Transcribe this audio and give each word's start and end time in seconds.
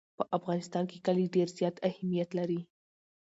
په 0.17 0.23
افغانستان 0.37 0.83
کې 0.89 0.97
کلي 1.05 1.25
ډېر 1.35 1.47
زیات 1.57 1.75
اهمیت 1.89 2.29
لري. 2.39 2.61